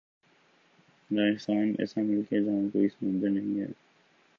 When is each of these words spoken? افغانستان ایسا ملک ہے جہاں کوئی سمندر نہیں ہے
افغانستان 1.09 1.73
ایسا 1.79 2.01
ملک 2.01 2.33
ہے 2.33 2.43
جہاں 2.43 2.67
کوئی 2.73 2.87
سمندر 2.89 3.29
نہیں 3.29 3.59
ہے 3.59 3.67